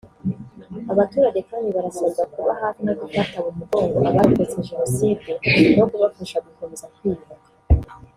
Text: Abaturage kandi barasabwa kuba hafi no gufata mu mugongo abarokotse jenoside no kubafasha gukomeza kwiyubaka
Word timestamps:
Abaturage 0.93 1.39
kandi 1.49 1.67
barasabwa 1.75 2.21
kuba 2.33 2.51
hafi 2.61 2.79
no 2.87 2.93
gufata 3.01 3.35
mu 3.45 3.51
mugongo 3.59 3.95
abarokotse 4.09 4.57
jenoside 4.67 5.31
no 5.77 5.85
kubafasha 5.91 6.37
gukomeza 6.45 6.85
kwiyubaka 6.95 7.49